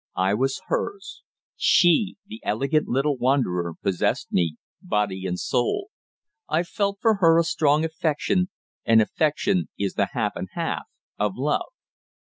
[0.17, 1.21] I was hers.
[1.55, 5.89] She, the elegant little wanderer, possessed me, body and soul.
[6.49, 8.49] I felt for her a strong affection,
[8.83, 10.85] and affection is the half and half
[11.19, 11.67] of love.